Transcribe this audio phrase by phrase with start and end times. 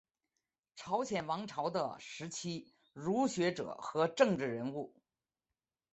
[0.75, 4.95] 朝鲜王朝的时期儒学者和政治人物。